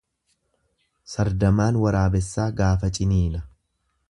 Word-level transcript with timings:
Sardamaan 1.15 1.79
waraabessaa 1.83 2.51
gaafa 2.63 2.95
ciniina. 2.99 3.49